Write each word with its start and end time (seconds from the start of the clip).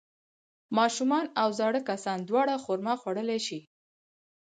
ماشومان 0.77 1.25
او 1.41 1.49
زاړه 1.59 1.81
کسان 1.89 2.17
دواړه 2.29 2.55
خرما 2.63 2.93
خوړلی 3.01 3.39
شي. 3.47 3.59